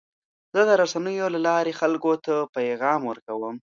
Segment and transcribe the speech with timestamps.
[0.53, 3.55] زه د رسنیو له لارې خلکو ته پیغام ورکوم.